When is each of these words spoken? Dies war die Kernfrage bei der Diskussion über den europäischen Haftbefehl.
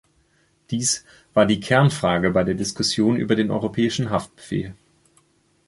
Dies 0.71 1.05
war 1.35 1.45
die 1.45 1.59
Kernfrage 1.59 2.31
bei 2.31 2.43
der 2.43 2.55
Diskussion 2.55 3.17
über 3.17 3.35
den 3.35 3.51
europäischen 3.51 4.09
Haftbefehl. 4.09 4.73